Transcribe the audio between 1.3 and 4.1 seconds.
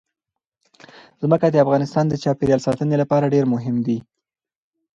د افغانستان د چاپیریال ساتنې لپاره ډېر مهم دي.